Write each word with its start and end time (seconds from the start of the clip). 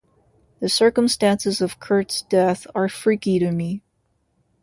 The 0.61 0.67
circumstances 0.67 1.61
of 1.61 1.79
Kurt's 1.79 2.23
death 2.23 2.65
are 2.73 2.89
freaky 2.89 3.37
to 3.37 3.51
me. 3.51 3.83